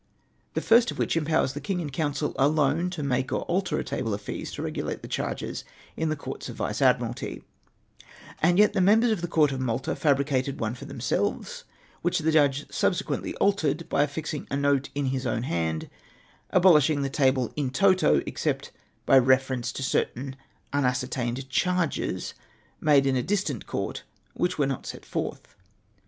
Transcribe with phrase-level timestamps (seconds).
[0.55, 3.83] The first of which empowers the King in Council alone to make or alter a
[3.83, 5.63] table of fees to regulate the charges
[5.95, 7.43] in Courts of Vice Admiralty,
[8.41, 11.65] and yet the members of the Court of jMalta ftibricated one for them selves,
[12.01, 15.87] which the judge subsequently altered by affixing a note in his own liand,
[16.49, 18.71] abolishing the table in toto, except
[19.05, 20.35] by reference to certain
[20.73, 22.33] unascertained charges
[22.79, 24.01] made in a distant court,
[24.33, 25.53] which were not set forth.